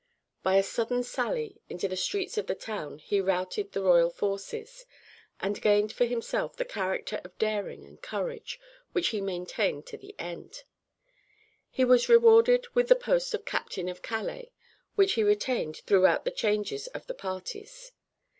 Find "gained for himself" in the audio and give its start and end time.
5.61-6.55